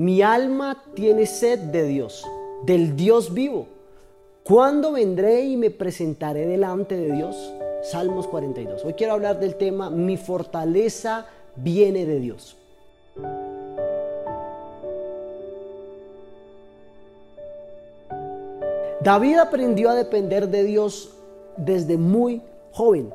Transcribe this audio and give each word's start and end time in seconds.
Mi 0.00 0.22
alma 0.22 0.82
tiene 0.94 1.26
sed 1.26 1.58
de 1.58 1.82
Dios, 1.82 2.24
del 2.64 2.96
Dios 2.96 3.34
vivo. 3.34 3.66
¿Cuándo 4.44 4.92
vendré 4.92 5.42
y 5.42 5.58
me 5.58 5.70
presentaré 5.70 6.46
delante 6.46 6.96
de 6.96 7.12
Dios? 7.12 7.52
Salmos 7.82 8.26
42. 8.26 8.82
Hoy 8.82 8.94
quiero 8.94 9.12
hablar 9.12 9.38
del 9.38 9.56
tema 9.56 9.90
Mi 9.90 10.16
fortaleza 10.16 11.26
viene 11.54 12.06
de 12.06 12.18
Dios. 12.18 12.56
David 19.02 19.36
aprendió 19.36 19.90
a 19.90 19.94
depender 19.94 20.48
de 20.48 20.64
Dios 20.64 21.10
desde 21.58 21.98
muy 21.98 22.40
joven. 22.72 23.12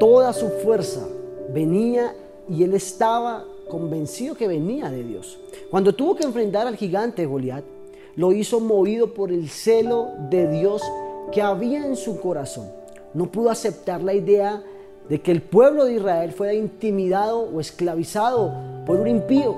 Toda 0.00 0.32
su 0.32 0.48
fuerza 0.48 1.06
venía 1.50 2.12
y 2.48 2.64
él 2.64 2.74
estaba 2.74 3.44
convencido 3.68 4.34
que 4.34 4.48
venía 4.48 4.90
de 4.90 5.04
Dios. 5.04 5.38
Cuando 5.70 5.94
tuvo 5.94 6.16
que 6.16 6.24
enfrentar 6.24 6.66
al 6.66 6.76
gigante 6.76 7.26
Goliat, 7.26 7.64
lo 8.16 8.32
hizo 8.32 8.58
movido 8.58 9.14
por 9.14 9.30
el 9.30 9.48
celo 9.48 10.08
de 10.30 10.48
Dios 10.48 10.82
que 11.30 11.42
había 11.42 11.86
en 11.86 11.94
su 11.94 12.20
corazón. 12.20 12.66
No 13.14 13.30
pudo 13.30 13.50
aceptar 13.50 14.02
la 14.02 14.14
idea 14.14 14.62
de 15.08 15.20
que 15.20 15.30
el 15.30 15.42
pueblo 15.42 15.84
de 15.84 15.94
Israel 15.94 16.32
fuera 16.32 16.52
intimidado 16.52 17.40
o 17.40 17.60
esclavizado 17.60 18.52
por 18.86 19.00
un 19.00 19.08
impío. 19.08 19.54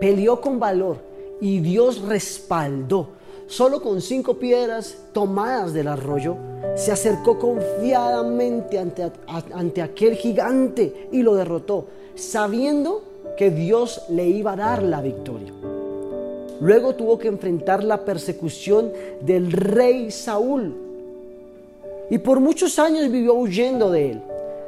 Peleó 0.00 0.40
con 0.40 0.58
valor 0.58 0.98
y 1.40 1.60
Dios 1.60 2.02
respaldó. 2.02 3.08
Solo 3.46 3.82
con 3.82 4.00
cinco 4.00 4.34
piedras 4.34 4.96
tomadas 5.12 5.72
del 5.72 5.88
arroyo, 5.88 6.36
se 6.74 6.92
acercó 6.92 7.38
confiadamente 7.38 8.78
ante, 8.78 9.10
ante 9.52 9.82
aquel 9.82 10.14
gigante 10.14 11.08
y 11.12 11.22
lo 11.22 11.34
derrotó, 11.34 11.86
sabiendo 12.14 13.02
que 13.36 13.50
Dios 13.50 14.02
le 14.08 14.26
iba 14.28 14.52
a 14.52 14.56
dar 14.56 14.82
la 14.82 15.00
victoria. 15.00 15.52
Luego 16.60 16.94
tuvo 16.94 17.18
que 17.18 17.28
enfrentar 17.28 17.82
la 17.82 18.04
persecución 18.04 18.92
del 19.20 19.50
rey 19.50 20.10
Saúl. 20.10 20.74
Y 22.10 22.18
por 22.18 22.40
muchos 22.40 22.78
años 22.78 23.10
vivió 23.10 23.34
huyendo 23.34 23.90
de 23.90 24.12
él. 24.12 24.22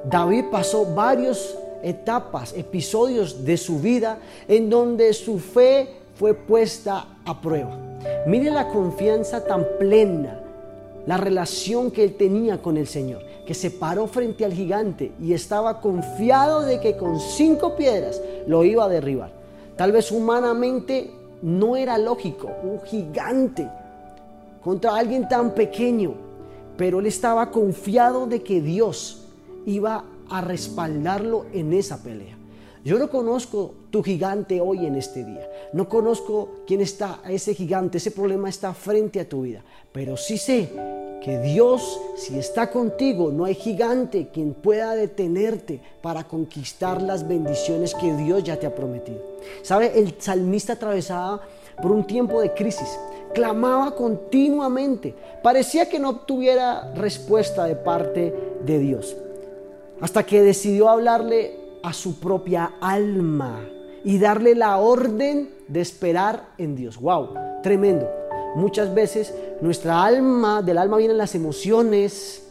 David 0.04 0.46
pasó 0.50 0.84
varias 0.94 1.56
etapas, 1.82 2.52
episodios 2.56 3.44
de 3.44 3.56
su 3.56 3.78
vida 3.78 4.18
en 4.48 4.70
donde 4.70 5.12
su 5.12 5.38
fe 5.38 5.88
fue 6.18 6.34
puesta 6.34 7.06
a 7.24 7.40
prueba. 7.40 7.78
Mire 8.26 8.50
la 8.50 8.68
confianza 8.68 9.44
tan 9.44 9.66
plena, 9.78 10.40
la 11.06 11.16
relación 11.16 11.90
que 11.90 12.04
él 12.04 12.14
tenía 12.16 12.62
con 12.62 12.76
el 12.76 12.86
Señor, 12.86 13.22
que 13.46 13.54
se 13.54 13.70
paró 13.70 14.06
frente 14.06 14.44
al 14.44 14.52
gigante 14.52 15.12
y 15.20 15.32
estaba 15.32 15.80
confiado 15.80 16.62
de 16.62 16.80
que 16.80 16.96
con 16.96 17.20
cinco 17.20 17.76
piedras 17.76 18.20
lo 18.46 18.64
iba 18.64 18.84
a 18.84 18.88
derribar. 18.88 19.32
Tal 19.76 19.92
vez 19.92 20.10
humanamente 20.10 21.10
no 21.42 21.76
era 21.76 21.98
lógico, 21.98 22.50
un 22.62 22.80
gigante 22.82 23.68
contra 24.62 24.96
alguien 24.96 25.28
tan 25.28 25.50
pequeño, 25.54 26.14
pero 26.76 27.00
él 27.00 27.06
estaba 27.06 27.50
confiado 27.50 28.26
de 28.26 28.42
que 28.42 28.62
Dios 28.62 29.26
iba 29.66 30.04
a 30.30 30.40
respaldarlo 30.40 31.44
en 31.52 31.74
esa 31.74 32.02
pelea. 32.02 32.38
Yo 32.84 32.98
no 32.98 33.08
conozco 33.08 33.74
tu 33.88 34.02
gigante 34.02 34.60
hoy 34.60 34.84
en 34.84 34.96
este 34.96 35.24
día. 35.24 35.48
No 35.72 35.88
conozco 35.88 36.50
quién 36.66 36.82
está, 36.82 37.20
ese 37.26 37.54
gigante, 37.54 37.96
ese 37.96 38.10
problema 38.10 38.50
está 38.50 38.74
frente 38.74 39.20
a 39.20 39.28
tu 39.28 39.42
vida. 39.42 39.64
Pero 39.90 40.18
sí 40.18 40.36
sé 40.36 40.68
que 41.22 41.38
Dios, 41.38 41.98
si 42.14 42.38
está 42.38 42.70
contigo, 42.70 43.32
no 43.32 43.46
hay 43.46 43.54
gigante 43.54 44.28
quien 44.30 44.52
pueda 44.52 44.94
detenerte 44.94 45.80
para 46.02 46.24
conquistar 46.24 47.00
las 47.00 47.26
bendiciones 47.26 47.94
que 47.94 48.14
Dios 48.14 48.44
ya 48.44 48.60
te 48.60 48.66
ha 48.66 48.74
prometido. 48.74 49.22
¿Sabe? 49.62 49.98
El 49.98 50.16
salmista 50.18 50.74
atravesaba 50.74 51.40
por 51.80 51.90
un 51.90 52.06
tiempo 52.06 52.42
de 52.42 52.52
crisis. 52.52 52.98
Clamaba 53.32 53.94
continuamente. 53.94 55.14
Parecía 55.42 55.88
que 55.88 55.98
no 55.98 56.10
obtuviera 56.10 56.92
respuesta 56.94 57.64
de 57.64 57.76
parte 57.76 58.34
de 58.62 58.78
Dios. 58.78 59.16
Hasta 60.02 60.22
que 60.26 60.42
decidió 60.42 60.90
hablarle 60.90 61.63
a 61.84 61.92
su 61.92 62.18
propia 62.18 62.72
alma 62.80 63.60
y 64.04 64.18
darle 64.18 64.54
la 64.54 64.78
orden 64.78 65.50
de 65.68 65.80
esperar 65.80 66.48
en 66.58 66.74
Dios. 66.74 66.98
¡Wow! 66.98 67.34
Tremendo. 67.62 68.08
Muchas 68.56 68.92
veces 68.94 69.34
nuestra 69.60 70.02
alma, 70.02 70.62
del 70.62 70.78
alma 70.78 70.96
vienen 70.96 71.18
las 71.18 71.34
emociones, 71.34 72.46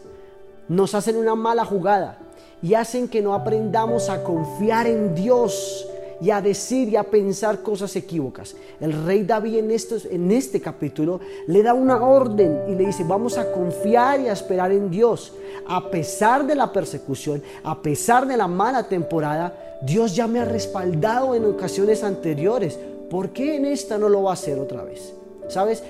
nos 0.68 0.94
hacen 0.94 1.16
una 1.16 1.34
mala 1.34 1.64
jugada 1.64 2.18
y 2.62 2.74
hacen 2.74 3.08
que 3.08 3.22
no 3.22 3.34
aprendamos 3.34 4.08
a 4.08 4.22
confiar 4.22 4.86
en 4.86 5.14
Dios 5.14 5.86
y 6.24 6.30
a 6.30 6.40
decir 6.40 6.88
y 6.88 6.96
a 6.96 7.04
pensar 7.04 7.60
cosas 7.60 7.94
equívocas. 7.96 8.56
El 8.80 9.04
rey 9.04 9.24
David 9.24 9.58
en, 9.58 9.70
estos, 9.70 10.06
en 10.06 10.32
este 10.32 10.58
capítulo 10.58 11.20
le 11.46 11.62
da 11.62 11.74
una 11.74 12.02
orden 12.02 12.62
y 12.66 12.74
le 12.74 12.86
dice, 12.86 13.04
vamos 13.04 13.36
a 13.36 13.52
confiar 13.52 14.20
y 14.20 14.28
a 14.28 14.32
esperar 14.32 14.72
en 14.72 14.90
Dios. 14.90 15.34
A 15.68 15.90
pesar 15.90 16.46
de 16.46 16.54
la 16.54 16.72
persecución, 16.72 17.42
a 17.62 17.82
pesar 17.82 18.26
de 18.26 18.38
la 18.38 18.48
mala 18.48 18.88
temporada, 18.88 19.78
Dios 19.82 20.16
ya 20.16 20.26
me 20.26 20.40
ha 20.40 20.46
respaldado 20.46 21.34
en 21.34 21.44
ocasiones 21.44 22.02
anteriores. 22.02 22.78
¿Por 23.10 23.28
qué 23.34 23.56
en 23.56 23.66
esta 23.66 23.98
no 23.98 24.08
lo 24.08 24.22
va 24.22 24.30
a 24.30 24.34
hacer 24.34 24.58
otra 24.58 24.82
vez? 24.82 25.12
¿Sabes? 25.48 25.82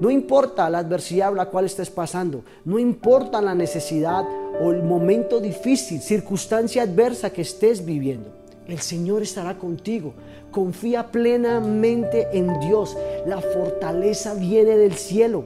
No 0.00 0.10
importa 0.10 0.68
la 0.68 0.78
adversidad 0.78 1.28
por 1.28 1.36
la 1.36 1.50
cual 1.50 1.66
estés 1.66 1.90
pasando, 1.90 2.42
no 2.64 2.80
importa 2.80 3.40
la 3.40 3.54
necesidad 3.54 4.24
o 4.60 4.72
el 4.72 4.82
momento 4.82 5.38
difícil, 5.38 6.00
circunstancia 6.00 6.82
adversa 6.82 7.30
que 7.30 7.42
estés 7.42 7.84
viviendo 7.84 8.38
el 8.68 8.80
Señor 8.80 9.22
estará 9.22 9.58
contigo. 9.58 10.12
Confía 10.50 11.10
plenamente 11.10 12.28
en 12.32 12.60
Dios. 12.60 12.96
La 13.26 13.40
fortaleza 13.40 14.34
viene 14.34 14.76
del 14.76 14.94
cielo. 14.94 15.44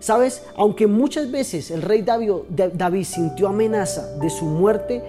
Sabes, 0.00 0.42
aunque 0.56 0.86
muchas 0.86 1.30
veces 1.30 1.70
el 1.70 1.82
rey 1.82 2.02
David, 2.02 3.04
sintió 3.04 3.48
amenaza 3.48 4.16
de 4.18 4.30
su 4.30 4.44
muerte, 4.44 5.02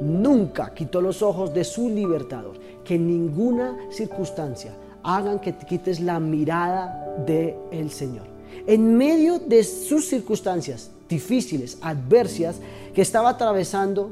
nunca 0.00 0.74
quitó 0.74 1.00
los 1.00 1.22
ojos 1.22 1.54
de 1.54 1.64
su 1.64 1.88
libertador. 1.88 2.54
Que 2.84 2.98
ninguna 2.98 3.78
circunstancia 3.90 4.74
hagan 5.02 5.38
que 5.38 5.52
te 5.52 5.66
quites 5.66 6.00
la 6.00 6.20
mirada 6.20 7.16
del 7.26 7.90
Señor. 7.90 8.26
En 8.66 8.96
medio 8.96 9.38
de 9.38 9.62
sus 9.62 10.06
circunstancias 10.08 10.90
difíciles, 11.08 11.78
adversas 11.80 12.56
que 12.94 13.02
estaba 13.02 13.30
atravesando, 13.30 14.10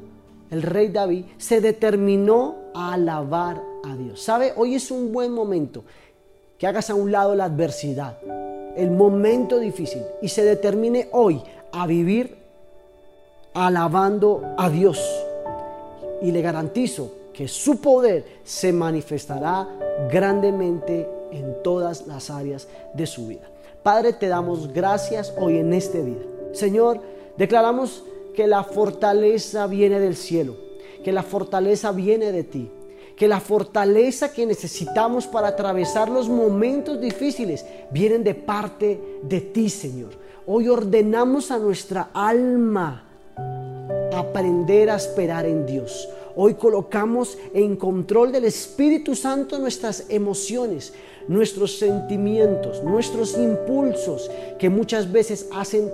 el 0.53 0.63
rey 0.63 0.89
David, 0.89 1.25
se 1.39 1.63
determinó 1.63 2.57
a 2.75 2.93
alabar 2.93 3.63
a 3.85 3.97
Dios. 3.97 4.23
¿Sabe? 4.23 4.53
Hoy 4.55 4.75
es 4.75 4.91
un 4.91 5.11
buen 5.11 5.33
momento 5.33 5.83
que 6.59 6.67
hagas 6.67 6.91
a 6.91 6.95
un 6.95 7.11
lado 7.11 7.35
la 7.35 7.47
adversidad, 7.47 8.19
el 8.77 8.91
momento 8.91 9.59
difícil, 9.59 10.03
y 10.21 10.29
se 10.29 10.45
determine 10.45 11.09
hoy 11.13 11.43
a 11.73 11.87
vivir 11.87 12.37
alabando 13.55 14.43
a 14.59 14.69
Dios. 14.69 15.03
Y 16.21 16.31
le 16.33 16.43
garantizo 16.43 17.13
que 17.33 17.49
su 17.49 17.81
poder 17.81 18.43
se 18.45 18.75
manifestará 18.75 19.67
grandemente 20.11 21.09
en 21.33 21.63
todas 21.63 22.07
las 22.07 22.29
áreas 22.29 22.69
de 22.93 23.07
su 23.07 23.27
vida. 23.27 23.49
Padre, 23.83 24.13
te 24.13 24.29
damos 24.29 24.71
gracias 24.71 25.33
hoy 25.39 25.57
en 25.57 25.73
este 25.73 26.05
día. 26.05 26.23
Señor, 26.53 27.01
declaramos 27.39 28.05
que 28.35 28.47
la 28.47 28.65
fortaleza 28.65 29.67
viene 29.67 30.01
del 30.01 30.17
cielo, 30.17 30.57
que 31.05 31.13
la 31.13 31.23
fortaleza 31.23 31.93
viene 31.93 32.33
de 32.33 32.45
ti, 32.45 32.71
que 33.17 33.29
la 33.29 33.41
fortaleza 33.41 34.33
que 34.33 34.47
necesitamos 34.47 35.27
para 35.27 35.49
atravesar 35.49 36.09
los 36.09 36.29
momentos 36.29 37.01
difíciles 37.01 37.65
vienen 37.91 38.25
de 38.25 38.35
parte 38.35 39.01
de 39.23 39.41
ti, 39.41 39.69
Señor. 39.69 40.11
Hoy 40.47 40.69
ordenamos 40.69 41.51
a 41.51 41.59
nuestra 41.59 42.11
alma 42.15 43.05
aprender 44.15 44.91
a 44.91 44.97
esperar 44.97 45.47
en 45.47 45.67
Dios. 45.67 46.09
Hoy 46.35 46.55
colocamos 46.55 47.37
en 47.53 47.77
control 47.77 48.33
del 48.33 48.45
Espíritu 48.45 49.15
Santo 49.15 49.59
nuestras 49.59 50.07
emociones, 50.09 50.95
nuestros 51.29 51.79
sentimientos, 51.79 52.83
nuestros 52.83 53.37
impulsos, 53.37 54.31
que 54.59 54.71
muchas 54.71 55.13
veces 55.13 55.47
hacen 55.53 55.91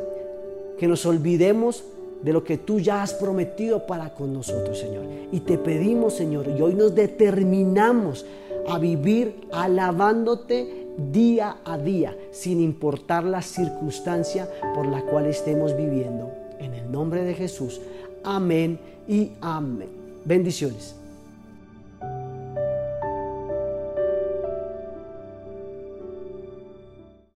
que 0.79 0.87
nos 0.87 1.05
olvidemos 1.07 1.83
de 2.23 2.33
lo 2.33 2.43
que 2.45 2.59
tú 2.59 2.81
ya 2.81 3.03
has 3.03 3.15
prometido 3.15 3.87
para 3.87 4.15
con 4.15 4.33
nosotros, 4.33 4.79
Señor. 4.79 5.05
Y 5.31 5.41
te 5.41 5.59
pedimos, 5.59 6.15
Señor, 6.15 6.47
y 6.49 6.61
hoy 6.61 6.75
nos 6.75 6.95
determinamos 6.95 8.27
a 8.69 8.79
vivir 8.79 9.49
alabándote 9.53 10.89
día 11.13 11.59
a 11.65 11.79
día, 11.79 12.17
sin 12.33 12.61
importar 12.61 13.25
la 13.25 13.41
circunstancia 13.41 14.49
por 14.75 14.87
la 14.87 15.03
cual 15.03 15.27
estemos 15.27 15.77
viviendo. 15.77 16.31
En 16.59 16.75
el 16.75 16.91
nombre 16.91 17.23
de 17.23 17.35
Jesús. 17.35 17.81
Amén 18.25 18.79
y 19.07 19.33
amén. 19.41 19.89
Bendiciones. 20.25 20.98